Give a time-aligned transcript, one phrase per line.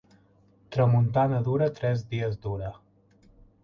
[0.77, 2.77] Tramuntana dura, tres dies dura.